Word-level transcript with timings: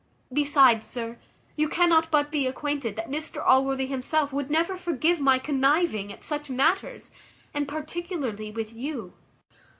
Besides, 0.33 0.83
sir, 0.87 1.19
you 1.55 1.69
cannot 1.69 2.09
but 2.09 2.31
be 2.31 2.47
acquainted 2.47 2.95
that 2.95 3.07
Mr 3.11 3.45
Allworthy 3.47 3.85
himself 3.85 4.33
would 4.33 4.49
never 4.49 4.75
forgive 4.75 5.19
my 5.21 5.37
conniving 5.37 6.11
at 6.11 6.23
such 6.23 6.49
matters, 6.49 7.11
and 7.53 7.67
particularly 7.67 8.49
with 8.49 8.73
you." 8.75 9.13